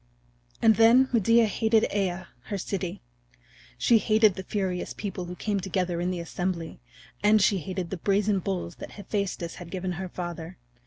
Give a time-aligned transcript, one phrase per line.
[0.63, 3.03] And then Medea hated Aea, her city.
[3.77, 6.79] She hated the furious people who came together in the assembly,
[7.21, 10.57] and she hated the brazen bulls that Hephaestus had given her father.